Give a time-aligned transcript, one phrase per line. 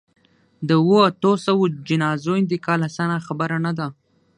[0.67, 3.87] د اوو، اتو سووو جنازو انتقال اسانه خبره نه ده.